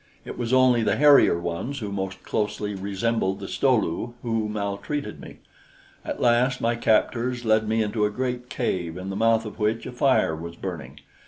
[0.25, 5.21] It was only the hairier ones, who most closely resembled the Sto lu, who maltreated
[5.21, 5.37] me.
[6.03, 9.85] At last my captors led me into a great cave in the mouth of which
[9.85, 11.01] a fire was burning.